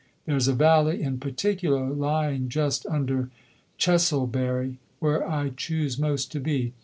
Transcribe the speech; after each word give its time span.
There's 0.25 0.47
a 0.47 0.53
valley 0.55 0.99
in 1.03 1.19
particular, 1.19 1.87
lying 1.91 2.49
just 2.49 2.87
under 2.87 3.29
Chesilbury, 3.77 4.79
where 4.99 5.23
I 5.29 5.49
choose 5.49 5.99
most 5.99 6.31
to 6.31 6.39
be. 6.39 6.73